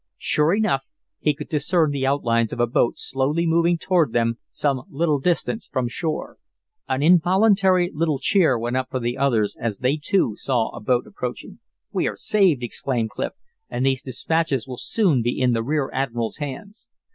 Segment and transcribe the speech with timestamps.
[0.17, 0.87] Sure enough,
[1.19, 5.67] he could discern the outlines of a boat slowly moving toward them some little distance
[5.67, 6.37] from shore.
[6.89, 11.05] An involuntary little cheer went up from the others as they, too, saw the boat
[11.05, 11.59] approaching.
[11.91, 13.33] "We are saved!" exclaimed Clif,
[13.69, 16.87] "and these dispatches will soon be in the rear admiral's hands."